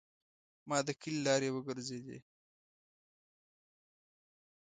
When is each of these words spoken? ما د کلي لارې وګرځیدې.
ما 0.69 0.77
د 0.87 0.89
کلي 1.01 1.19
لارې 1.27 1.49
وګرځیدې. 1.55 2.17